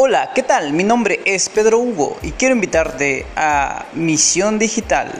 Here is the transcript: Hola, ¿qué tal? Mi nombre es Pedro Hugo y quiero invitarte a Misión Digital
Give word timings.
Hola, 0.00 0.30
¿qué 0.32 0.44
tal? 0.44 0.74
Mi 0.74 0.84
nombre 0.84 1.22
es 1.24 1.48
Pedro 1.48 1.80
Hugo 1.80 2.18
y 2.22 2.30
quiero 2.30 2.54
invitarte 2.54 3.26
a 3.34 3.86
Misión 3.94 4.56
Digital 4.56 5.10